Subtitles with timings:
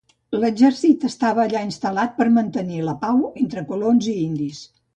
[0.43, 4.67] L'exèrcit estava allà instal·lat per mantenir la pau entre colons i indis.